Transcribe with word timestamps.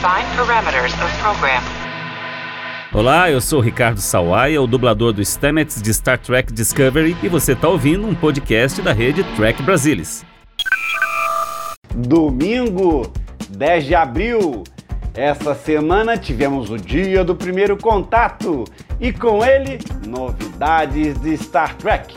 Define 0.00 0.34
parameters 0.34 0.94
of 0.94 1.14
program. 1.18 1.60
Olá, 2.90 3.30
eu 3.30 3.38
sou 3.38 3.60
Ricardo 3.60 4.00
Sawaia, 4.00 4.62
o 4.62 4.66
dublador 4.66 5.12
do 5.12 5.20
Stamets 5.20 5.82
de 5.82 5.92
Star 5.92 6.16
Trek 6.16 6.50
Discovery, 6.54 7.14
e 7.22 7.28
você 7.28 7.52
está 7.52 7.68
ouvindo 7.68 8.06
um 8.06 8.14
podcast 8.14 8.80
da 8.80 8.94
rede 8.94 9.22
Trek 9.36 9.62
Brasilis. 9.62 10.24
Domingo, 11.94 13.12
10 13.50 13.84
de 13.84 13.94
abril. 13.94 14.64
Essa 15.12 15.54
semana 15.54 16.16
tivemos 16.16 16.70
o 16.70 16.78
dia 16.78 17.22
do 17.22 17.34
primeiro 17.34 17.76
contato 17.76 18.64
e 18.98 19.12
com 19.12 19.44
ele 19.44 19.80
novidades 20.06 21.20
de 21.20 21.36
Star 21.36 21.74
Trek. 21.76 22.14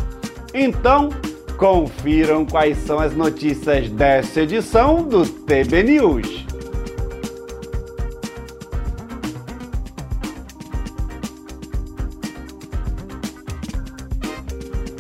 Então, 0.54 1.10
confiram 1.58 2.46
quais 2.46 2.78
são 2.78 2.98
as 2.98 3.14
notícias 3.14 3.90
dessa 3.90 4.40
edição 4.40 5.04
do 5.04 5.28
TB 5.28 5.84
News. 5.84 6.53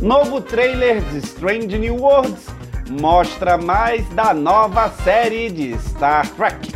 Novo 0.03 0.41
trailer 0.41 1.01
de 1.01 1.19
Strange 1.19 1.79
New 1.79 1.95
Worlds 1.95 2.47
mostra 2.89 3.57
mais 3.57 4.05
da 4.09 4.33
nova 4.33 4.89
série 4.89 5.49
de 5.49 5.77
Star 5.79 6.27
Trek. 6.31 6.73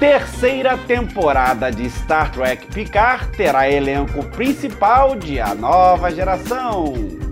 Terceira 0.00 0.76
temporada 0.76 1.70
de 1.70 1.88
Star 1.88 2.32
Trek 2.32 2.66
Picard 2.74 3.36
terá 3.36 3.70
elenco 3.70 4.24
principal 4.30 5.14
de 5.14 5.40
A 5.40 5.54
Nova 5.54 6.10
Geração. 6.10 7.25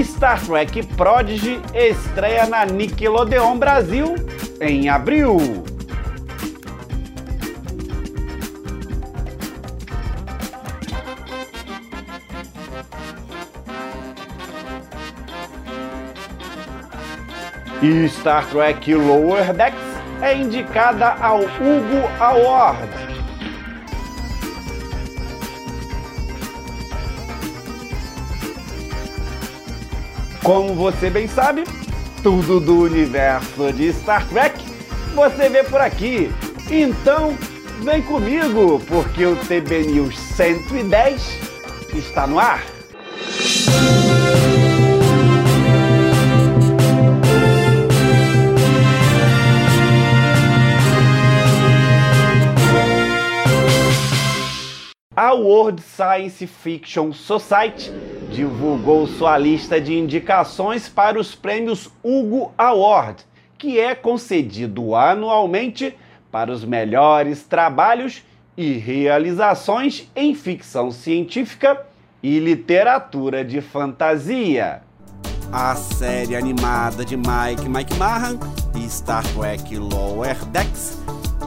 Star 0.00 0.40
Trek 0.40 0.82
Prodigy 0.96 1.60
estreia 1.74 2.46
na 2.46 2.64
Nickelodeon 2.64 3.58
Brasil 3.58 4.14
em 4.60 4.88
abril. 4.88 5.36
Star 18.08 18.46
Trek 18.48 18.94
Lower 18.94 19.52
Decks 19.52 19.78
é 20.22 20.36
indicada 20.36 21.16
ao 21.20 21.40
Hugo 21.40 22.08
Award. 22.20 23.01
Como 30.42 30.74
você 30.74 31.08
bem 31.08 31.28
sabe, 31.28 31.62
tudo 32.20 32.58
do 32.58 32.82
universo 32.82 33.72
de 33.72 33.92
Star 33.92 34.26
Trek 34.28 34.60
você 35.14 35.48
vê 35.48 35.62
por 35.62 35.80
aqui. 35.80 36.32
Então, 36.68 37.36
vem 37.84 38.02
comigo, 38.02 38.80
porque 38.88 39.24
o 39.24 39.36
TB 39.36 39.86
News 39.86 40.18
110 40.18 41.38
está 41.94 42.26
no 42.26 42.40
ar. 42.40 42.64
A 55.14 55.34
World 55.34 55.82
Science 55.82 56.46
Fiction 56.46 57.12
Society 57.12 57.92
divulgou 58.32 59.06
sua 59.06 59.36
lista 59.36 59.80
de 59.80 59.94
indicações 59.94 60.88
para 60.88 61.20
os 61.20 61.34
prêmios 61.34 61.90
Hugo 62.02 62.52
Award, 62.56 63.24
que 63.58 63.78
é 63.78 63.94
concedido 63.94 64.94
anualmente 64.96 65.94
para 66.30 66.50
os 66.50 66.64
melhores 66.64 67.44
trabalhos 67.44 68.24
e 68.56 68.72
realizações 68.72 70.10
em 70.16 70.34
ficção 70.34 70.90
científica 70.90 71.86
e 72.22 72.38
literatura 72.38 73.44
de 73.44 73.60
fantasia. 73.60 74.82
A 75.52 75.74
série 75.74 76.34
animada 76.34 77.04
de 77.04 77.16
Mike 77.16 77.68
Mike 77.68 77.94
Mahan 77.96 78.38
e 78.74 78.88
Star 78.88 79.22
Trek 79.34 79.76
Lower 79.76 80.42
Decks 80.46 80.98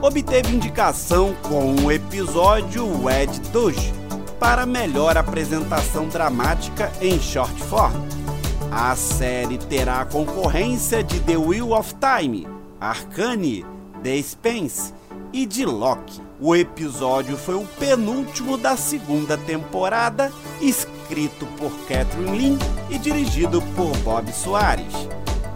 obteve 0.02 0.54
indicação 0.54 1.34
com 1.42 1.74
o 1.84 1.92
episódio 1.92 2.86
Ed 3.10 3.40
Touch 3.52 4.05
para 4.40 4.66
melhor 4.66 5.18
apresentação 5.18 6.08
dramática 6.08 6.92
em 7.02 7.20
short 7.20 7.62
form. 7.64 7.94
A 8.72 8.96
série 8.96 9.58
terá 9.58 10.02
a 10.02 10.06
concorrência 10.06 11.04
de 11.04 11.20
The 11.22 11.38
Wheel 11.38 11.72
of 11.72 11.96
Time, 11.96 12.48
Arcane, 12.80 13.66
The 14.04 14.22
Spence 14.22 14.94
e 15.32 15.46
de 15.46 15.66
Loki. 15.66 16.22
O 16.40 16.56
episódio 16.56 17.38
foi 17.38 17.56
o 17.56 17.66
penúltimo 17.80 18.58
da 18.58 18.76
segunda 18.76 19.38
temporada, 19.38 20.32
escrito 20.60 21.46
por 21.58 21.72
Catherine 21.88 22.38
Lin 22.38 22.58
e 22.90 22.98
dirigido 22.98 23.62
por 23.76 23.96
Bob 24.00 24.32
Soares. 24.34 24.94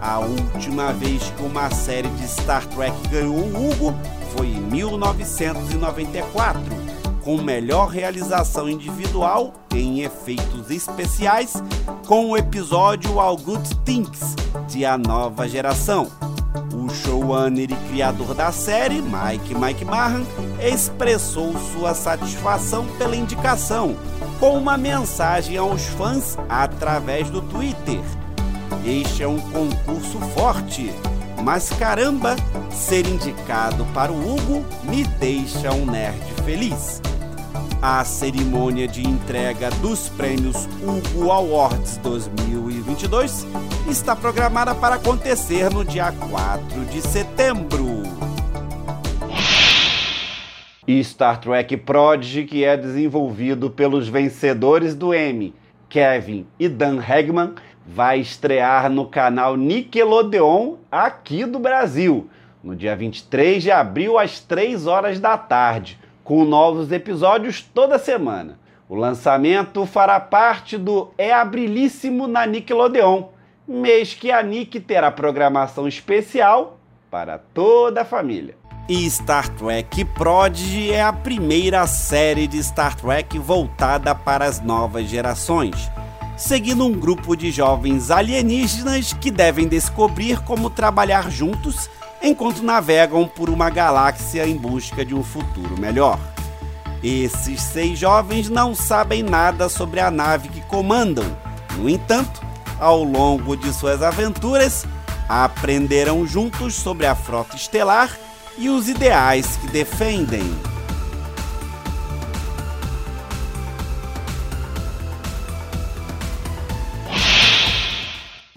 A 0.01 0.19
última 0.19 0.93
vez 0.93 1.21
que 1.35 1.43
uma 1.43 1.69
série 1.71 2.07
de 2.09 2.25
Star 2.25 2.65
Trek 2.67 2.95
ganhou 3.09 3.35
o 3.35 3.71
Hugo 3.71 3.93
foi 4.33 4.47
em 4.47 4.61
1994, 4.61 6.61
com 7.29 7.37
melhor 7.43 7.89
realização 7.89 8.67
individual 8.67 9.53
em 9.71 10.01
efeitos 10.01 10.71
especiais, 10.71 11.61
com 12.07 12.31
o 12.31 12.35
episódio 12.35 13.19
All 13.19 13.37
Good 13.37 13.75
Things 13.85 14.35
de 14.67 14.83
A 14.83 14.97
Nova 14.97 15.47
Geração. 15.47 16.09
O 16.73 16.89
showrunner 16.89 17.69
e 17.69 17.75
criador 17.87 18.33
da 18.33 18.51
série, 18.51 18.99
Mike 18.99 19.53
Mike 19.53 19.85
Mahan, 19.85 20.23
expressou 20.59 21.53
sua 21.71 21.93
satisfação 21.93 22.87
pela 22.97 23.15
indicação, 23.15 23.95
com 24.39 24.57
uma 24.57 24.75
mensagem 24.75 25.55
aos 25.55 25.83
fãs 25.85 26.35
através 26.49 27.29
do 27.29 27.43
Twitter. 27.43 28.01
Este 28.83 29.21
é 29.21 29.27
um 29.27 29.39
concurso 29.39 30.19
forte 30.33 30.91
mas 31.43 31.69
caramba, 31.69 32.35
ser 32.69 33.07
indicado 33.07 33.85
para 33.93 34.11
o 34.11 34.17
Hugo 34.17 34.65
me 34.83 35.03
deixa 35.03 35.71
um 35.71 35.85
nerd 35.85 36.21
feliz. 36.43 37.01
A 37.81 38.03
cerimônia 38.03 38.89
de 38.89 39.07
entrega 39.07 39.69
dos 39.69 40.09
prêmios 40.09 40.67
Hugo 40.83 41.31
Awards 41.31 41.95
2022 42.03 43.47
está 43.89 44.13
programada 44.17 44.75
para 44.75 44.95
acontecer 44.95 45.73
no 45.73 45.85
dia 45.85 46.11
4 46.11 46.85
de 46.87 47.01
setembro. 47.01 48.03
E 50.85 51.01
Star 51.01 51.39
Trek 51.39 51.77
Prodigy, 51.77 52.43
que 52.43 52.65
é 52.65 52.75
desenvolvido 52.75 53.69
pelos 53.69 54.09
vencedores 54.09 54.93
do 54.93 55.13
Emmy, 55.13 55.55
Kevin 55.87 56.45
e 56.59 56.67
Dan 56.67 56.99
Hagman, 56.99 57.53
vai 57.87 58.19
estrear 58.19 58.89
no 58.89 59.05
canal 59.05 59.55
Nickelodeon 59.55 60.75
aqui 60.91 61.45
do 61.45 61.59
Brasil, 61.59 62.29
no 62.61 62.75
dia 62.75 62.93
23 62.93 63.63
de 63.63 63.71
abril 63.71 64.19
às 64.19 64.41
3 64.41 64.85
horas 64.85 65.17
da 65.17 65.37
tarde, 65.37 65.97
com 66.29 66.45
novos 66.45 66.91
episódios 66.91 67.59
toda 67.73 67.97
semana. 67.97 68.59
O 68.87 68.93
lançamento 68.93 69.83
fará 69.87 70.19
parte 70.19 70.77
do 70.77 71.09
É 71.17 71.33
Abrilíssimo 71.33 72.27
na 72.27 72.45
Nickelodeon, 72.45 73.29
mês 73.67 74.13
que 74.13 74.31
a 74.31 74.43
Nick 74.43 74.79
terá 74.79 75.09
programação 75.09 75.87
especial 75.87 76.77
para 77.09 77.39
toda 77.39 78.01
a 78.01 78.05
família. 78.05 78.55
E 78.87 79.09
Star 79.09 79.49
Trek 79.55 80.05
Prodigy 80.05 80.91
é 80.91 81.01
a 81.01 81.11
primeira 81.11 81.87
série 81.87 82.45
de 82.45 82.61
Star 82.61 82.95
Trek 82.95 83.39
voltada 83.39 84.13
para 84.13 84.45
as 84.45 84.61
novas 84.61 85.09
gerações 85.09 85.89
seguindo 86.39 86.85
um 86.85 86.93
grupo 86.93 87.35
de 87.35 87.51
jovens 87.51 88.09
alienígenas 88.09 89.11
que 89.11 89.29
devem 89.29 89.67
descobrir 89.67 90.39
como 90.45 90.69
trabalhar 90.69 91.29
juntos 91.29 91.89
enquanto 92.21 92.61
navegam 92.61 93.27
por 93.27 93.49
uma 93.49 93.69
galáxia 93.69 94.47
em 94.47 94.55
busca 94.55 95.05
de 95.05 95.15
um 95.15 95.23
futuro 95.23 95.79
melhor. 95.79 96.19
Esses 97.03 97.61
seis 97.61 97.97
jovens 97.97 98.49
não 98.49 98.75
sabem 98.75 99.23
nada 99.23 99.69
sobre 99.69 99.99
a 99.99 100.11
nave 100.11 100.49
que 100.49 100.61
comandam. 100.61 101.25
No 101.77 101.89
entanto, 101.89 102.41
ao 102.79 103.03
longo 103.03 103.55
de 103.55 103.71
suas 103.73 104.03
aventuras, 104.03 104.85
aprenderão 105.29 106.25
juntos 106.27 106.75
sobre 106.75 107.05
a 107.05 107.15
frota 107.15 107.55
estelar 107.55 108.09
e 108.57 108.67
os 108.67 108.89
ideais 108.89 109.55
que 109.57 109.67
defendem. 109.67 110.43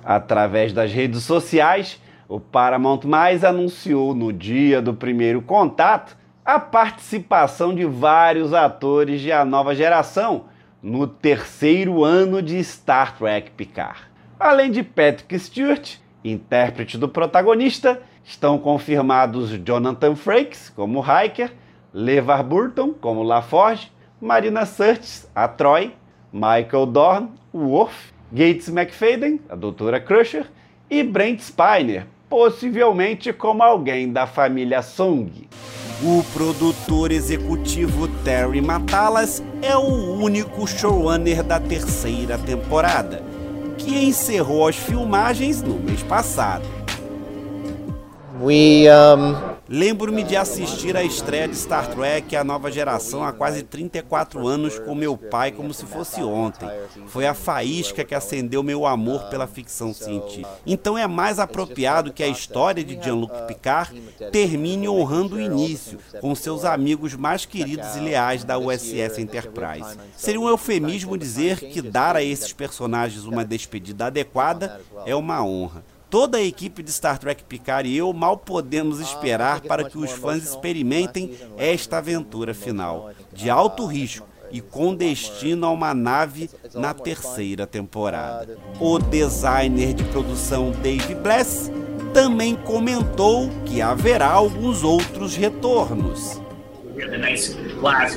Através 0.05 0.73
das 0.73 0.93
redes 0.93 1.23
sociais, 1.23 2.01
o 2.33 2.41
Paramount 2.41 3.01
Mais 3.05 3.45
anunciou 3.45 4.15
no 4.15 4.33
dia 4.33 4.81
do 4.81 4.95
primeiro 4.95 5.43
contato 5.43 6.17
a 6.43 6.59
participação 6.59 7.75
de 7.75 7.85
vários 7.85 8.55
atores 8.55 9.21
de 9.21 9.31
A 9.31 9.45
Nova 9.45 9.75
Geração 9.75 10.47
no 10.83 11.07
terceiro 11.07 12.03
ano 12.03 12.41
de 12.41 12.65
Star 12.65 13.19
Trek 13.19 13.51
Picard. 13.51 14.01
Além 14.41 14.71
de 14.71 14.83
Patrick 14.83 15.39
Stewart, 15.39 15.97
intérprete 16.25 16.97
do 16.97 17.07
protagonista, 17.07 18.01
estão 18.25 18.57
confirmados 18.57 19.51
Jonathan 19.63 20.17
Frakes 20.17 20.71
como 20.71 21.03
Riker, 21.03 21.53
LeVar 21.93 22.43
Burton 22.43 22.95
como 22.95 23.23
LaForge, 23.23 23.93
Marina 24.19 24.65
Sirtis, 24.65 25.31
a 25.35 25.47
Troy, 25.47 25.95
Michael 26.33 26.87
Dorn, 26.87 27.29
o 27.53 27.59
Worf, 27.59 28.11
Gates 28.33 28.71
McFadden, 28.71 29.39
a 29.51 29.55
Doutora 29.55 30.01
Crusher, 30.01 30.47
e 30.89 31.03
Brent 31.03 31.41
Spiner, 31.41 32.07
possivelmente 32.33 33.31
como 33.31 33.63
alguém 33.63 34.11
da 34.11 34.27
família 34.27 34.81
Song. 34.81 35.31
O 36.03 36.25
produtor 36.33 37.13
executivo 37.13 38.09
Terry 38.25 38.63
Matalas 38.63 39.43
é 39.61 39.77
o 39.77 40.15
único 40.15 40.67
showrunner 40.67 41.43
da 41.43 41.61
terceira 41.61 42.39
temporada, 42.39 43.23
que 43.77 44.07
encerrou 44.07 44.67
as 44.67 44.77
filmagens 44.77 45.61
no 45.61 45.75
mês 45.75 46.03
passado. 46.05 46.65
We, 48.41 48.87
um... 48.91 49.52
Lembro-me 49.69 50.25
de 50.25 50.37
assistir 50.37 50.97
à 50.97 51.05
estreia 51.05 51.47
de 51.47 51.57
Star 51.57 51.89
Trek 51.89 52.35
A 52.35 52.43
Nova 52.43 52.71
Geração 52.71 53.23
há 53.23 53.33
quase 53.33 53.63
34 53.63 54.47
anos 54.47 54.79
com 54.79 54.95
meu 54.95 55.17
pai 55.17 55.53
como 55.53 55.73
se 55.73 55.87
fosse 55.87 56.21
ontem. 56.21 56.69
Foi 57.07 57.27
a 57.27 57.33
faísca 57.33 58.05
que 58.05 58.15
acendeu 58.15 58.63
meu 58.63 58.85
amor 58.85 59.23
pela 59.31 59.47
ficção 59.47 59.95
científica. 59.95 60.49
Então 60.67 60.99
é 60.99 61.07
mais 61.07 61.39
apropriado 61.39 62.13
que 62.13 62.25
a 62.25 62.29
história 62.29 62.83
de 62.83 63.01
Jean-Luc 63.01 63.33
Picard 63.47 63.99
termine 64.33 64.89
honrando 64.89 65.37
o 65.37 65.41
início, 65.41 65.99
com 66.21 66.35
seus 66.35 66.65
amigos 66.65 67.15
mais 67.15 67.47
queridos 67.47 67.95
e 67.95 68.01
leais 68.01 68.43
da 68.43 68.59
USS 68.59 69.19
Enterprise. 69.19 69.97
Seria 70.17 70.41
um 70.41 70.49
eufemismo 70.49 71.17
dizer 71.17 71.61
que 71.61 71.81
dar 71.81 72.17
a 72.17 72.23
esses 72.23 72.53
personagens 72.53 73.25
uma 73.25 73.45
despedida 73.45 74.07
adequada 74.07 74.81
é 75.07 75.15
uma 75.15 75.45
honra. 75.45 75.92
Toda 76.13 76.37
a 76.37 76.43
equipe 76.43 76.83
de 76.83 76.93
Star 76.93 77.17
Trek 77.17 77.43
Picard 77.43 77.89
e 77.89 77.97
eu 77.97 78.13
mal 78.13 78.37
podemos 78.37 79.01
esperar 79.01 79.63
para 79.63 79.89
que 79.89 79.97
os 79.97 80.11
fãs 80.11 80.43
experimentem 80.43 81.35
esta 81.57 81.97
aventura 81.97 82.53
final, 82.53 83.13
de 83.33 83.49
alto 83.49 83.87
risco 83.87 84.29
e 84.51 84.61
com 84.61 84.95
destino 84.95 85.67
a 85.67 85.71
uma 85.71 85.95
nave 85.95 86.51
na 86.75 86.93
terceira 86.93 87.67
temporada. 87.67 88.59
O 88.79 88.99
designer 88.99 89.95
de 89.95 90.05
produção 90.05 90.71
Dave 90.83 91.15
Bless 91.15 91.73
também 92.13 92.57
comentou 92.57 93.49
que 93.65 93.81
haverá 93.81 94.31
alguns 94.31 94.83
outros 94.83 95.35
retornos. 95.35 96.39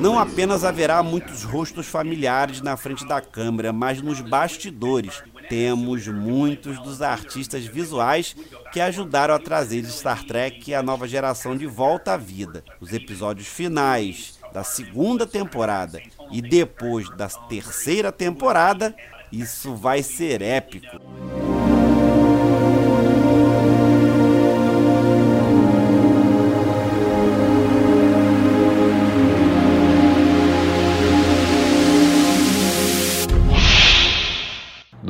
Não 0.02 0.20
apenas 0.20 0.66
haverá 0.66 1.02
muitos 1.02 1.44
rostos 1.44 1.88
familiares 1.88 2.62
na 2.62 2.76
frente 2.76 3.08
da 3.08 3.22
câmera, 3.22 3.72
mas 3.72 4.02
nos 4.02 4.20
bastidores 4.20 5.24
temos 5.50 6.08
muitos 6.08 6.80
dos 6.82 7.02
artistas 7.02 7.66
visuais 7.66 8.36
que 8.72 8.80
ajudaram 8.80 9.34
a 9.34 9.40
trazer 9.40 9.86
Star 9.86 10.24
Trek 10.24 10.70
e 10.70 10.76
a 10.76 10.84
nova 10.84 11.08
geração 11.08 11.56
de 11.56 11.66
volta 11.66 12.14
à 12.14 12.18
vida. 12.18 12.64
Os 12.80 12.94
episódios 12.94 13.48
finais 13.48 14.40
da 14.54 14.64
segunda 14.64 15.26
temporada 15.26 16.02
e 16.32 16.42
depois 16.42 17.10
da 17.10 17.28
terceira 17.28 18.12
temporada, 18.12 18.96
isso 19.32 19.76
vai 19.76 20.02
ser 20.02 20.42
épico. 20.42 20.98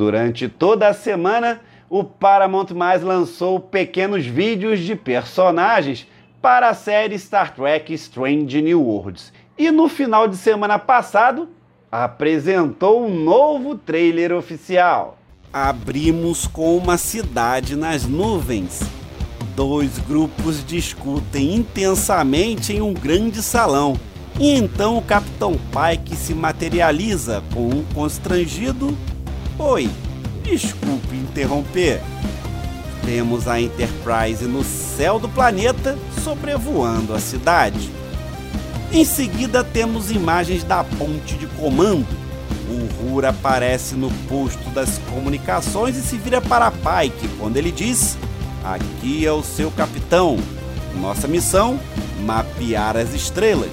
Durante 0.06 0.48
toda 0.48 0.86
a 0.86 0.94
semana, 0.94 1.60
o 1.90 2.04
Paramount 2.04 2.66
Mais 2.72 3.02
lançou 3.02 3.58
pequenos 3.58 4.24
vídeos 4.24 4.78
de 4.78 4.94
personagens 4.94 6.06
para 6.40 6.68
a 6.68 6.74
série 6.74 7.18
Star 7.18 7.52
Trek 7.52 7.92
Strange 7.92 8.62
New 8.62 8.80
Worlds. 8.80 9.32
E 9.58 9.68
no 9.72 9.88
final 9.88 10.28
de 10.28 10.36
semana 10.36 10.78
passado, 10.78 11.48
apresentou 11.90 13.04
um 13.04 13.12
novo 13.18 13.74
trailer 13.74 14.32
oficial. 14.32 15.18
Abrimos 15.52 16.46
com 16.46 16.76
uma 16.76 16.96
cidade 16.96 17.74
nas 17.74 18.06
nuvens. 18.06 18.82
Dois 19.56 19.98
grupos 19.98 20.64
discutem 20.64 21.56
intensamente 21.56 22.72
em 22.72 22.80
um 22.80 22.94
grande 22.94 23.42
salão. 23.42 23.98
E 24.38 24.52
então 24.52 24.98
o 24.98 25.02
Capitão 25.02 25.58
Pike 25.72 26.14
se 26.14 26.32
materializa 26.32 27.42
com 27.52 27.70
um 27.70 27.84
constrangido 27.92 28.96
Oi, 29.58 29.88
desculpe 30.44 31.16
interromper. 31.16 32.02
Temos 33.06 33.48
a 33.48 33.58
Enterprise 33.58 34.44
no 34.44 34.62
céu 34.62 35.18
do 35.18 35.30
planeta 35.30 35.96
sobrevoando 36.22 37.14
a 37.14 37.18
cidade. 37.18 37.90
Em 38.92 39.02
seguida, 39.02 39.64
temos 39.64 40.10
imagens 40.10 40.62
da 40.62 40.84
ponte 40.84 41.36
de 41.36 41.46
comando. 41.46 42.06
O 42.68 43.08
Rur 43.10 43.24
aparece 43.24 43.94
no 43.94 44.10
posto 44.28 44.68
das 44.74 44.98
comunicações 45.10 45.96
e 45.96 46.02
se 46.02 46.18
vira 46.18 46.42
para 46.42 46.70
Pike 46.70 47.26
quando 47.38 47.56
ele 47.56 47.72
diz: 47.72 48.18
Aqui 48.62 49.24
é 49.24 49.32
o 49.32 49.42
seu 49.42 49.70
capitão. 49.70 50.36
Nossa 51.00 51.26
missão: 51.26 51.80
mapear 52.26 52.94
as 52.94 53.14
estrelas, 53.14 53.72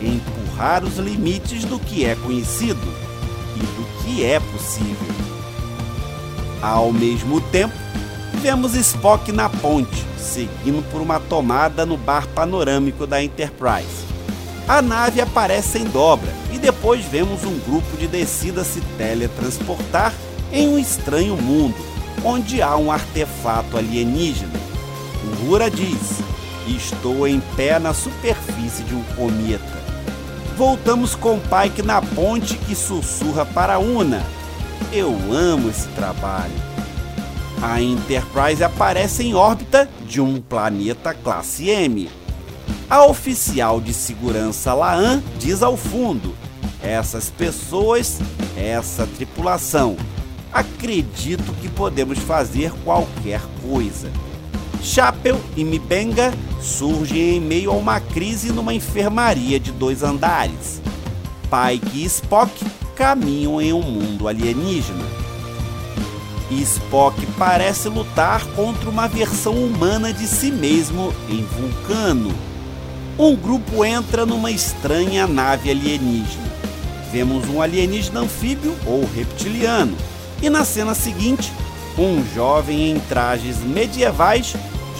empurrar 0.00 0.82
os 0.84 0.96
limites 0.96 1.64
do 1.64 1.78
que 1.78 2.06
é 2.06 2.14
conhecido 2.14 3.07
do 3.58 4.02
que 4.02 4.24
é 4.24 4.40
possível. 4.40 5.08
Ao 6.60 6.92
mesmo 6.92 7.40
tempo, 7.40 7.74
vemos 8.40 8.74
Spock 8.74 9.30
na 9.32 9.48
ponte, 9.48 10.04
seguindo 10.16 10.82
por 10.90 11.00
uma 11.00 11.20
tomada 11.20 11.86
no 11.86 11.96
bar 11.96 12.26
panorâmico 12.28 13.06
da 13.06 13.22
Enterprise. 13.22 14.06
A 14.66 14.82
nave 14.82 15.20
aparece 15.20 15.78
em 15.78 15.84
dobra 15.84 16.28
e 16.52 16.58
depois 16.58 17.04
vemos 17.04 17.44
um 17.44 17.58
grupo 17.60 17.96
de 17.96 18.06
descida 18.06 18.64
se 18.64 18.80
teletransportar 18.98 20.12
em 20.52 20.68
um 20.68 20.78
estranho 20.78 21.36
mundo, 21.36 21.76
onde 22.24 22.60
há 22.60 22.76
um 22.76 22.90
artefato 22.90 23.76
alienígena. 23.76 24.60
O 25.24 25.70
diz: 25.70 26.20
Estou 26.66 27.26
em 27.26 27.40
pé 27.56 27.78
na 27.78 27.94
superfície 27.94 28.82
de 28.82 28.94
um 28.94 29.02
cometa. 29.16 29.77
Voltamos 30.58 31.14
com 31.14 31.38
Pike 31.38 31.82
na 31.82 32.02
ponte 32.02 32.56
que 32.56 32.74
sussurra 32.74 33.46
para 33.46 33.78
Una, 33.78 34.26
eu 34.92 35.16
amo 35.30 35.70
esse 35.70 35.86
trabalho. 35.90 36.52
A 37.62 37.80
Enterprise 37.80 38.64
aparece 38.64 39.22
em 39.22 39.36
órbita 39.36 39.88
de 40.04 40.20
um 40.20 40.40
planeta 40.40 41.14
classe 41.14 41.68
M. 41.68 42.10
A 42.90 43.06
oficial 43.06 43.80
de 43.80 43.94
segurança 43.94 44.74
Laan 44.74 45.22
diz 45.38 45.62
ao 45.62 45.76
fundo: 45.76 46.34
essas 46.82 47.30
pessoas, 47.30 48.18
essa 48.56 49.06
tripulação. 49.06 49.96
Acredito 50.52 51.52
que 51.60 51.68
podemos 51.68 52.18
fazer 52.18 52.72
qualquer 52.82 53.42
coisa. 53.62 54.10
Chapel 54.82 55.40
e 55.56 55.64
Mibenga 55.64 56.32
surgem 56.60 57.36
em 57.36 57.40
meio 57.40 57.70
a 57.70 57.74
uma 57.74 58.00
crise 58.00 58.52
numa 58.52 58.74
enfermaria 58.74 59.58
de 59.58 59.72
dois 59.72 60.02
andares. 60.02 60.80
Pike 61.44 62.02
e 62.02 62.04
Spock 62.04 62.52
caminham 62.94 63.60
em 63.60 63.72
um 63.72 63.82
mundo 63.82 64.28
alienígena. 64.28 65.04
Spock 66.50 67.24
parece 67.38 67.88
lutar 67.88 68.44
contra 68.56 68.88
uma 68.88 69.06
versão 69.06 69.54
humana 69.54 70.12
de 70.12 70.26
si 70.26 70.50
mesmo 70.50 71.12
em 71.28 71.44
Vulcano. 71.44 72.34
Um 73.18 73.36
grupo 73.36 73.84
entra 73.84 74.24
numa 74.24 74.50
estranha 74.50 75.26
nave 75.26 75.70
alienígena. 75.70 76.48
Vemos 77.12 77.48
um 77.48 77.60
alienígena 77.60 78.20
anfíbio 78.20 78.74
ou 78.86 79.06
reptiliano. 79.14 79.96
E 80.40 80.48
na 80.48 80.64
cena 80.64 80.94
seguinte, 80.94 81.52
um 81.98 82.24
jovem 82.34 82.90
em 82.90 83.00
trajes 83.00 83.58
medievais 83.58 84.54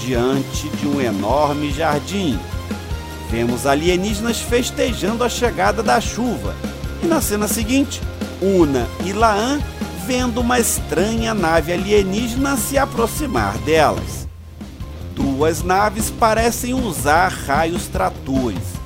diante 0.05 0.69
de 0.71 0.87
um 0.87 1.00
enorme 1.00 1.71
jardim. 1.73 2.38
Vemos 3.31 3.67
alienígenas 3.67 4.40
festejando 4.40 5.23
a 5.23 5.28
chegada 5.28 5.83
da 5.83 6.00
chuva 6.00 6.55
e 7.02 7.07
na 7.07 7.21
cena 7.21 7.47
seguinte, 7.47 8.00
Una 8.40 8.87
e 9.05 9.12
Laan 9.12 9.61
vendo 10.07 10.40
uma 10.40 10.59
estranha 10.59 11.35
nave 11.35 11.73
alienígena 11.73 12.57
se 12.57 12.78
aproximar 12.78 13.59
delas. 13.59 14.26
Duas 15.14 15.62
naves 15.62 16.11
parecem 16.11 16.73
usar 16.73 17.28
raios 17.28 17.87
tratores. 17.88 18.78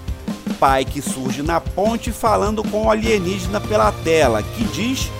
Pike 0.59 1.01
surge 1.03 1.43
na 1.43 1.61
ponte 1.61 2.11
falando 2.11 2.65
com 2.65 2.87
o 2.87 2.91
alienígena 2.91 3.61
pela 3.61 3.93
tela, 3.93 4.43
que 4.43 4.65
diz: 4.65 5.11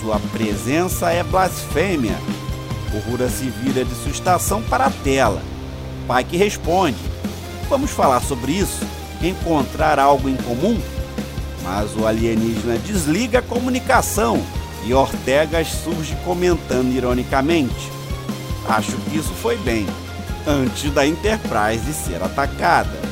Sua 0.00 0.18
presença 0.32 1.10
é 1.10 1.22
blasfêmia. 1.22 2.16
Uhura 2.94 3.28
se 3.28 3.50
vira 3.50 3.84
de 3.84 3.94
sua 3.94 4.12
estação 4.12 4.62
para 4.62 4.86
a 4.86 4.90
tela. 4.90 5.42
Pike 6.06 6.36
responde: 6.36 6.98
Vamos 7.68 7.90
falar 7.90 8.20
sobre 8.20 8.52
isso? 8.52 8.86
Encontrar 9.20 9.98
algo 9.98 10.28
em 10.28 10.36
comum? 10.36 10.80
Mas 11.62 11.96
o 11.96 12.06
alienígena 12.06 12.78
desliga 12.78 13.40
a 13.40 13.42
comunicação 13.42 14.40
e 14.84 14.94
Ortegas 14.94 15.68
surge 15.68 16.14
comentando 16.24 16.94
ironicamente: 16.94 17.90
Acho 18.68 18.96
que 18.96 19.16
isso 19.16 19.32
foi 19.32 19.56
bem, 19.56 19.86
antes 20.46 20.92
da 20.92 21.04
Enterprise 21.04 21.92
ser 21.92 22.22
atacada. 22.22 23.02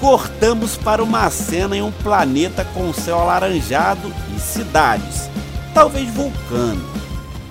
Cortamos 0.00 0.76
para 0.76 1.02
uma 1.02 1.28
cena 1.30 1.76
em 1.76 1.82
um 1.82 1.92
planeta 1.92 2.64
com 2.72 2.92
céu 2.94 3.18
alaranjado 3.20 4.12
e 4.34 4.40
cidades, 4.40 5.28
talvez 5.74 6.08
vulcano. 6.10 6.95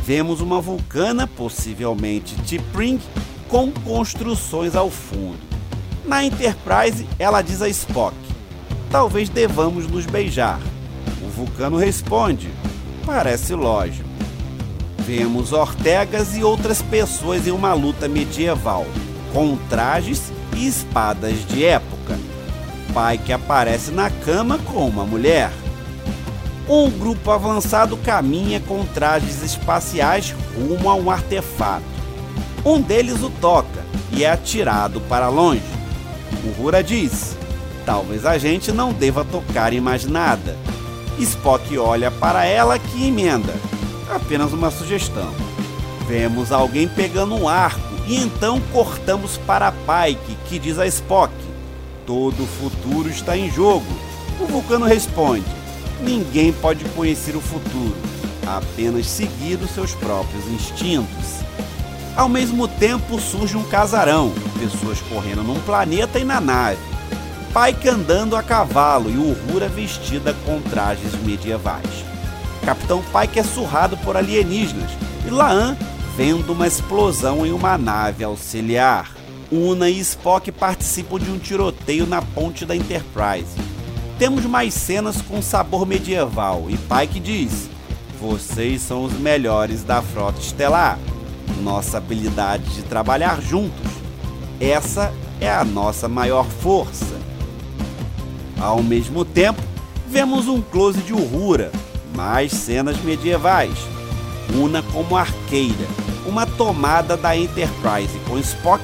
Vemos 0.05 0.39
uma 0.39 0.61
vulcana, 0.61 1.25
possivelmente 1.25 2.35
T'Pring, 2.43 3.01
com 3.49 3.71
construções 3.71 4.75
ao 4.75 4.91
fundo. 4.91 5.39
Na 6.05 6.23
Enterprise, 6.23 7.07
ela 7.17 7.41
diz 7.41 7.59
a 7.59 7.67
Spock: 7.69 8.15
Talvez 8.91 9.29
devamos 9.29 9.87
nos 9.87 10.05
beijar. 10.05 10.59
O 11.23 11.27
vulcano 11.29 11.77
responde: 11.77 12.51
Parece 13.03 13.55
lógico. 13.55 14.07
Vemos 14.99 15.51
Ortegas 15.51 16.37
e 16.37 16.43
outras 16.43 16.83
pessoas 16.83 17.47
em 17.47 17.51
uma 17.51 17.73
luta 17.73 18.07
medieval, 18.07 18.85
com 19.33 19.57
trajes 19.69 20.31
e 20.55 20.67
espadas 20.67 21.47
de 21.47 21.65
época. 21.65 22.15
Pai 22.93 23.17
que 23.17 23.33
aparece 23.33 23.89
na 23.89 24.11
cama 24.11 24.59
com 24.59 24.87
uma 24.87 25.03
mulher. 25.03 25.51
Um 26.67 26.89
grupo 26.89 27.29
avançado 27.29 27.95
caminha 27.97 28.59
com 28.59 28.83
trajes 28.85 29.43
espaciais 29.43 30.33
rumo 30.55 30.89
a 30.89 30.95
um 30.95 31.11
artefato. 31.11 31.85
Um 32.65 32.81
deles 32.81 33.21
o 33.21 33.29
toca 33.29 33.85
e 34.11 34.23
é 34.23 34.31
atirado 34.31 34.99
para 35.01 35.29
longe. 35.29 35.61
O 36.43 36.61
Rura 36.61 36.83
diz: 36.83 37.37
Talvez 37.85 38.25
a 38.25 38.39
gente 38.39 38.71
não 38.71 38.91
deva 38.91 39.23
tocar 39.23 39.73
em 39.73 39.79
mais 39.79 40.05
nada. 40.05 40.57
Spock 41.19 41.77
olha 41.77 42.09
para 42.09 42.45
ela 42.45 42.79
que 42.79 43.07
emenda. 43.07 43.53
Apenas 44.09 44.51
uma 44.51 44.71
sugestão. 44.71 45.31
Vemos 46.07 46.51
alguém 46.51 46.87
pegando 46.87 47.35
um 47.35 47.47
arco 47.47 47.95
e 48.07 48.15
então 48.17 48.59
cortamos 48.71 49.37
para 49.37 49.71
Pike, 49.71 50.35
que 50.47 50.57
diz 50.57 50.79
a 50.79 50.87
Spock: 50.87 51.31
Todo 52.07 52.41
o 52.41 52.47
futuro 52.47 53.07
está 53.07 53.37
em 53.37 53.51
jogo. 53.51 53.85
O 54.39 54.47
vulcano 54.47 54.85
responde: 54.85 55.45
Ninguém 56.05 56.53
pode 56.53 56.85
conhecer 56.89 57.35
o 57.35 57.41
futuro, 57.41 57.95
apenas 58.45 59.07
seguir 59.07 59.55
os 59.55 59.71
seus 59.71 59.95
próprios 59.95 60.45
instintos. 60.47 61.43
Ao 62.15 62.29
mesmo 62.29 62.67
tempo 62.67 63.19
surge 63.19 63.57
um 63.57 63.63
casarão, 63.63 64.31
pessoas 64.59 65.01
correndo 65.09 65.41
num 65.41 65.59
planeta 65.61 66.19
e 66.19 66.23
na 66.23 66.39
nave. 66.39 66.79
Pike 67.51 67.89
andando 67.89 68.35
a 68.35 68.43
cavalo 68.43 69.09
e 69.09 69.17
Uhura 69.17 69.67
vestida 69.67 70.35
com 70.45 70.61
trajes 70.61 71.11
medievais. 71.23 72.05
Capitão 72.63 73.01
Pike 73.01 73.39
é 73.39 73.43
surrado 73.43 73.97
por 73.97 74.15
alienígenas 74.15 74.91
e 75.25 75.31
Laan 75.31 75.75
vendo 76.15 76.53
uma 76.53 76.67
explosão 76.67 77.45
em 77.45 77.51
uma 77.51 77.79
nave 77.79 78.23
auxiliar. 78.23 79.11
Una 79.51 79.89
e 79.89 79.99
Spock 79.99 80.51
participam 80.51 81.17
de 81.17 81.31
um 81.31 81.39
tiroteio 81.39 82.05
na 82.05 82.21
ponte 82.21 82.63
da 82.63 82.75
Enterprise. 82.75 83.74
Temos 84.17 84.45
mais 84.45 84.73
cenas 84.73 85.21
com 85.21 85.41
sabor 85.41 85.85
medieval 85.85 86.65
e 86.69 86.77
Pike 86.77 87.19
diz: 87.19 87.69
Vocês 88.19 88.81
são 88.81 89.03
os 89.03 89.13
melhores 89.13 89.83
da 89.83 90.01
frota 90.01 90.39
estelar 90.39 90.97
nossa 91.61 91.97
habilidade 91.97 92.63
de 92.75 92.83
trabalhar 92.83 93.41
juntos. 93.41 93.91
Essa 94.59 95.11
é 95.41 95.51
a 95.51 95.63
nossa 95.63 96.07
maior 96.07 96.45
força. 96.45 97.19
Ao 98.59 98.81
mesmo 98.81 99.25
tempo, 99.25 99.61
vemos 100.07 100.47
um 100.47 100.61
close 100.61 101.01
de 101.01 101.13
Uhura, 101.13 101.71
mais 102.15 102.51
cenas 102.51 103.01
medievais. 103.03 103.77
Una 104.55 104.81
como 104.83 105.17
arqueira, 105.17 105.87
uma 106.25 106.45
tomada 106.45 107.17
da 107.17 107.35
Enterprise 107.35 108.17
com 108.27 108.37
Spock, 108.37 108.83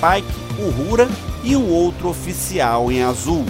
Pike, 0.00 0.60
Uhura 0.60 1.08
e 1.44 1.54
um 1.54 1.68
outro 1.68 2.08
oficial 2.08 2.90
em 2.90 3.02
azul. 3.02 3.44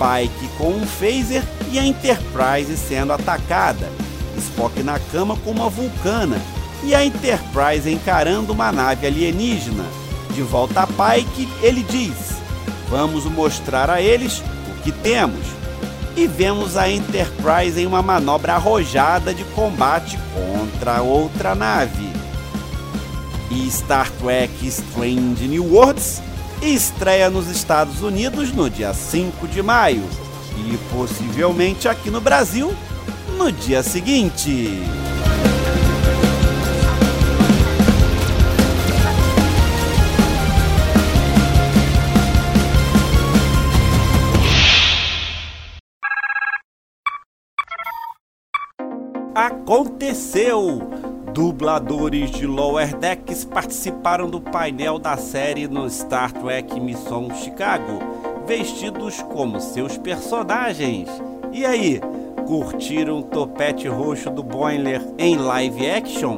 Pike 0.00 0.48
com 0.56 0.70
um 0.70 0.86
phaser 0.86 1.44
e 1.70 1.78
a 1.78 1.84
Enterprise 1.84 2.74
sendo 2.78 3.12
atacada. 3.12 3.92
Spock 4.38 4.82
na 4.82 4.98
cama 4.98 5.36
com 5.44 5.50
uma 5.50 5.68
vulcana 5.68 6.40
e 6.82 6.94
a 6.94 7.04
Enterprise 7.04 7.90
encarando 7.90 8.54
uma 8.54 8.72
nave 8.72 9.06
alienígena. 9.06 9.84
De 10.34 10.40
volta 10.40 10.80
a 10.80 10.86
Pike, 10.86 11.46
ele 11.60 11.82
diz: 11.82 12.38
Vamos 12.88 13.26
mostrar 13.26 13.90
a 13.90 14.00
eles 14.00 14.42
o 14.70 14.82
que 14.82 14.90
temos. 14.90 15.44
E 16.16 16.26
vemos 16.26 16.78
a 16.78 16.90
Enterprise 16.90 17.78
em 17.78 17.86
uma 17.86 18.00
manobra 18.00 18.54
arrojada 18.54 19.34
de 19.34 19.44
combate 19.44 20.18
contra 20.34 21.02
outra 21.02 21.54
nave. 21.54 22.10
E 23.50 23.70
Star 23.70 24.10
Trek 24.12 24.66
Strange 24.66 25.46
New 25.46 25.74
Worlds 25.74 26.22
estreia 26.62 27.30
nos 27.30 27.48
Estados 27.48 28.02
Unidos 28.02 28.52
no 28.52 28.68
dia 28.68 28.92
5 28.92 29.48
de 29.48 29.62
maio 29.62 30.04
e 30.56 30.76
possivelmente 30.92 31.88
aqui 31.88 32.10
no 32.10 32.20
Brasil 32.20 32.74
no 33.36 33.50
dia 33.50 33.82
seguinte. 33.82 34.82
aconteceu! 49.70 50.80
Dubladores 51.40 52.30
de 52.32 52.46
Lower 52.46 52.94
Decks 52.98 53.46
participaram 53.46 54.28
do 54.28 54.42
painel 54.42 54.98
da 54.98 55.16
série 55.16 55.66
no 55.66 55.88
Star 55.88 56.30
Trek 56.30 56.78
Missão 56.78 57.34
Chicago, 57.34 57.98
vestidos 58.46 59.22
como 59.22 59.58
seus 59.58 59.96
personagens. 59.96 61.08
E 61.50 61.64
aí, 61.64 61.98
curtiram 62.46 63.20
o 63.20 63.22
topete 63.22 63.88
roxo 63.88 64.28
do 64.28 64.42
Boiler 64.42 65.00
em 65.16 65.38
live 65.38 65.90
action? 65.90 66.36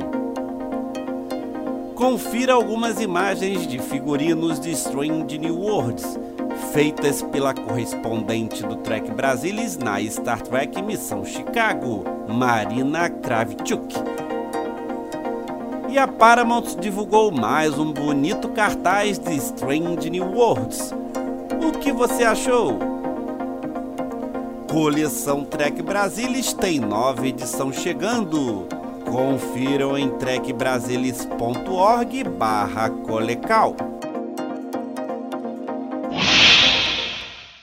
Confira 1.97 2.53
algumas 2.53 3.01
imagens 3.01 3.67
de 3.67 3.81
figurinos 3.81 4.61
de 4.61 4.71
Strange 4.71 5.37
New 5.37 5.59
Worlds 5.59 6.17
feitas 6.73 7.23
pela 7.23 7.53
correspondente 7.53 8.63
do 8.63 8.77
Trek 8.77 9.11
Brasilis 9.11 9.77
na 9.77 10.01
Star 10.05 10.41
Trek 10.43 10.81
Missão 10.81 11.25
Chicago, 11.25 12.05
Marina 12.29 13.11
Kravchuk. 13.11 14.12
E 15.93 15.99
a 15.99 16.09
Paramount 16.09 16.81
divulgou 16.81 17.31
mais 17.31 17.79
um 17.79 17.93
bonito 17.93 18.49
cartaz 18.49 19.19
de 19.19 19.35
Strange 19.35 20.09
New 20.09 20.25
Worlds. 20.25 20.91
O 21.63 21.73
que 21.79 21.93
você 21.93 22.25
achou? 22.25 22.79
Coleção 24.71 25.45
Trek 25.45 25.83
Brasilis 25.83 26.55
tem 26.55 26.81
nova 26.81 27.29
edição 27.29 27.71
chegando. 27.71 28.67
Confiram 29.05 29.99
em 29.99 30.09
trekbrasilis.org 30.09 32.25
barra 32.25 32.89
colecal. 32.89 33.77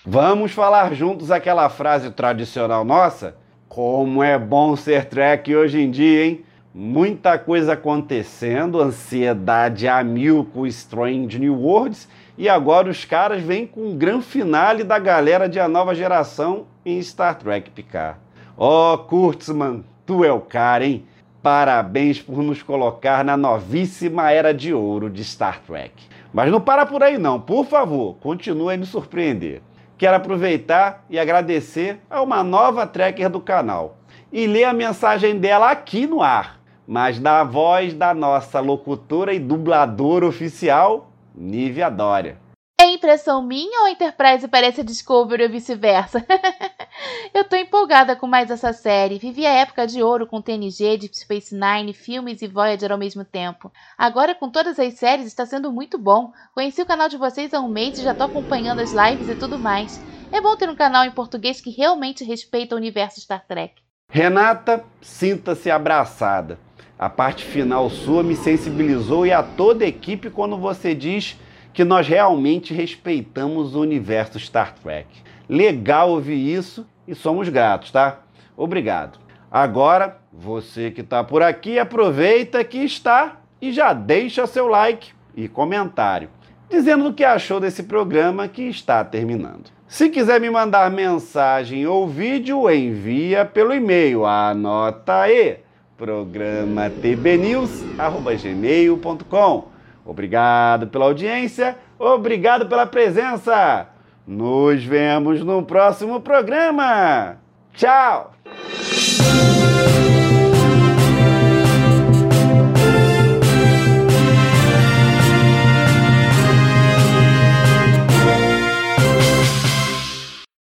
Vamos 0.05 0.51
falar 0.51 0.93
juntos 0.93 1.31
aquela 1.31 1.67
frase 1.67 2.11
tradicional 2.11 2.85
nossa? 2.85 3.35
Como 3.67 4.21
é 4.21 4.37
bom 4.37 4.75
ser 4.75 5.05
Trek 5.05 5.55
hoje 5.55 5.81
em 5.81 5.89
dia, 5.89 6.27
hein? 6.27 6.45
Muita 6.73 7.39
coisa 7.39 7.73
acontecendo, 7.73 8.79
ansiedade 8.79 9.87
a 9.87 10.03
mil 10.03 10.45
com 10.53 10.67
Strange 10.67 11.39
New 11.39 11.55
Worlds 11.55 12.07
e 12.37 12.47
agora 12.47 12.89
os 12.89 13.03
caras 13.03 13.41
vêm 13.41 13.65
com 13.65 13.87
um 13.87 13.97
grande 13.97 14.25
finale 14.25 14.83
da 14.83 14.99
galera 14.99 15.49
de 15.49 15.59
a 15.59 15.67
nova 15.67 15.95
geração 15.95 16.67
em 16.85 17.01
Star 17.01 17.35
Trek 17.39 17.71
Picard. 17.71 18.19
Ó, 18.55 18.93
oh, 18.93 18.97
Kurtzman, 18.99 19.83
tu 20.05 20.23
é 20.23 20.31
o 20.31 20.39
cara, 20.39 20.85
hein? 20.85 21.05
Parabéns 21.41 22.21
por 22.21 22.43
nos 22.43 22.61
colocar 22.61 23.25
na 23.25 23.35
novíssima 23.35 24.29
era 24.29 24.53
de 24.53 24.71
ouro 24.71 25.09
de 25.09 25.23
Star 25.23 25.61
Trek. 25.65 25.93
Mas 26.31 26.51
não 26.51 26.61
para 26.61 26.85
por 26.85 27.01
aí 27.01 27.17
não, 27.17 27.41
por 27.41 27.65
favor, 27.65 28.15
continue 28.19 28.75
a 28.75 28.77
nos 28.77 28.89
surpreender 28.89 29.63
quero 29.99 30.15
aproveitar 30.15 31.03
e 31.09 31.19
agradecer 31.19 31.99
a 32.09 32.21
uma 32.21 32.41
nova 32.41 32.87
tracker 32.87 33.29
do 33.29 33.41
canal 33.41 33.97
e 34.31 34.47
ler 34.47 34.63
a 34.63 34.73
mensagem 34.73 35.37
dela 35.37 35.69
aqui 35.69 36.07
no 36.07 36.23
ar, 36.23 36.58
mas 36.89 37.19
da 37.19 37.43
voz 37.43 37.93
da 37.93 38.15
nossa 38.15 38.59
locutora 38.59 39.31
e 39.31 39.37
dubladora 39.37 40.25
oficial, 40.25 41.11
Nívia 41.35 41.87
Dória. 41.87 42.39
É 42.81 42.87
impressão 42.91 43.43
minha 43.43 43.81
ou 43.81 43.85
a 43.85 43.91
Enterprise 43.91 44.47
parece 44.47 44.83
Discovery 44.83 45.43
ou 45.43 45.49
vice-versa? 45.51 46.25
Eu 47.31 47.43
tô 47.43 47.55
empolgada 47.55 48.15
com 48.15 48.25
mais 48.25 48.49
essa 48.49 48.73
série. 48.73 49.19
Vivi 49.19 49.45
a 49.45 49.51
época 49.51 49.85
de 49.85 50.01
ouro 50.01 50.25
com 50.25 50.41
TNG, 50.41 50.97
Deep 50.97 51.15
Space 51.15 51.53
Nine, 51.53 51.93
filmes 51.93 52.41
e 52.41 52.47
Voyager 52.47 52.91
ao 52.91 52.97
mesmo 52.97 53.23
tempo. 53.23 53.71
Agora, 53.95 54.33
com 54.33 54.49
todas 54.49 54.79
as 54.79 54.95
séries, 54.95 55.27
está 55.27 55.45
sendo 55.45 55.71
muito 55.71 55.95
bom. 55.95 56.31
Conheci 56.55 56.81
o 56.81 56.87
canal 56.87 57.07
de 57.07 57.17
vocês 57.17 57.53
há 57.53 57.59
um 57.59 57.69
mês 57.69 57.99
e 57.99 58.03
já 58.03 58.15
tô 58.15 58.23
acompanhando 58.23 58.79
as 58.79 58.93
lives 58.93 59.29
e 59.29 59.35
tudo 59.35 59.59
mais. 59.59 60.01
É 60.31 60.41
bom 60.41 60.55
ter 60.55 60.67
um 60.67 60.75
canal 60.75 61.05
em 61.05 61.11
português 61.11 61.61
que 61.61 61.69
realmente 61.69 62.23
respeita 62.23 62.73
o 62.73 62.79
universo 62.79 63.21
Star 63.21 63.45
Trek. 63.45 63.75
Renata, 64.11 64.83
sinta-se 65.03 65.69
abraçada. 65.69 66.57
A 66.99 67.09
parte 67.09 67.45
final 67.45 67.89
sua 67.89 68.21
me 68.21 68.35
sensibilizou 68.35 69.25
e 69.25 69.31
a 69.31 69.41
toda 69.41 69.85
a 69.85 69.87
equipe 69.87 70.29
quando 70.29 70.57
você 70.57 70.93
diz 70.93 71.39
que 71.71 71.85
nós 71.85 72.05
realmente 72.05 72.73
respeitamos 72.73 73.73
o 73.73 73.79
universo 73.79 74.37
Star 74.37 74.75
Trek. 74.75 75.07
Legal 75.47 76.09
ouvir 76.09 76.35
isso 76.35 76.85
e 77.07 77.15
somos 77.15 77.47
gratos, 77.47 77.89
tá? 77.89 78.19
Obrigado. 78.57 79.17
Agora, 79.49 80.17
você 80.33 80.91
que 80.91 80.99
está 80.99 81.23
por 81.23 81.41
aqui, 81.41 81.79
aproveita 81.79 82.61
que 82.65 82.79
está 82.79 83.37
e 83.61 83.71
já 83.71 83.93
deixa 83.93 84.45
seu 84.45 84.67
like 84.67 85.13
e 85.33 85.47
comentário, 85.47 86.29
dizendo 86.69 87.07
o 87.07 87.13
que 87.13 87.23
achou 87.23 87.61
desse 87.61 87.83
programa 87.83 88.49
que 88.49 88.63
está 88.63 89.05
terminando. 89.05 89.71
Se 89.87 90.09
quiser 90.09 90.41
me 90.41 90.49
mandar 90.49 90.91
mensagem 90.91 91.87
ou 91.87 92.09
vídeo, 92.09 92.69
envia 92.69 93.45
pelo 93.45 93.73
e-mail. 93.73 94.25
Anota 94.25 95.21
aí, 95.21 95.59
programa 95.99 96.89
tbnews.gmail.com. 96.89 99.67
Obrigado 100.05 100.87
pela 100.87 101.05
audiência, 101.05 101.77
obrigado 101.99 102.65
pela 102.67 102.87
presença. 102.87 103.87
Nos 104.25 104.83
vemos 104.83 105.43
no 105.43 105.61
próximo 105.61 106.19
programa. 106.21 107.37
Tchau! 107.73 108.31